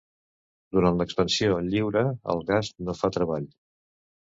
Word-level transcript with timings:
Durant 0.77 0.97
l'expansió 1.01 1.59
lliure 1.67 2.03
el 2.35 2.43
gas 2.51 2.73
no 2.89 2.99
fa 3.03 3.13
treball. 3.21 3.49